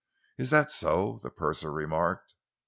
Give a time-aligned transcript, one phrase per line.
[0.39, 2.33] "Is that so?" the purser remarked.